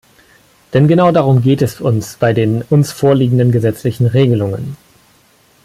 [0.73, 4.75] Denn genau darum geht es uns bei den uns vorliegenden gesetzlichen Regelungen.